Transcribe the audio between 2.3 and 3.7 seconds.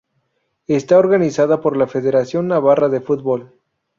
Navarra de Fútbol.